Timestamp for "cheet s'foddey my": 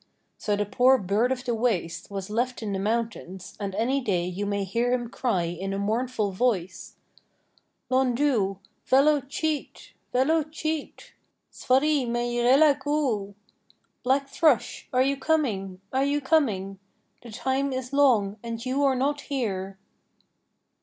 10.49-12.17